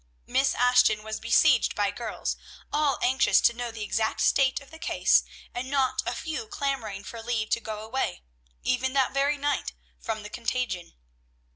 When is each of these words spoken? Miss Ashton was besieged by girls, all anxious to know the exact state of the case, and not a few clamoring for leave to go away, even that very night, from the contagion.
Miss 0.25 0.55
Ashton 0.55 1.03
was 1.03 1.19
besieged 1.19 1.75
by 1.75 1.91
girls, 1.91 2.35
all 2.73 2.97
anxious 3.03 3.39
to 3.41 3.53
know 3.53 3.69
the 3.69 3.83
exact 3.83 4.21
state 4.21 4.59
of 4.59 4.71
the 4.71 4.79
case, 4.79 5.23
and 5.53 5.69
not 5.69 6.01
a 6.07 6.15
few 6.15 6.47
clamoring 6.47 7.03
for 7.03 7.21
leave 7.21 7.51
to 7.51 7.59
go 7.59 7.81
away, 7.83 8.23
even 8.63 8.93
that 8.93 9.13
very 9.13 9.37
night, 9.37 9.73
from 9.99 10.23
the 10.23 10.29
contagion. 10.31 10.95